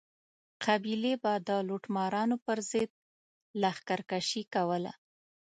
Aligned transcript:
قبیلې 0.65 1.13
به 1.23 1.33
د 1.47 1.49
لوټمارانو 1.67 2.35
پر 2.45 2.57
ضد 2.71 2.91
لښکر 3.61 3.99
کشي 4.11 4.43
کوله. 4.53 4.93